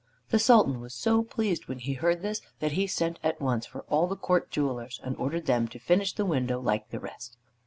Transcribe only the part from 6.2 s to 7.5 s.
window like the rest.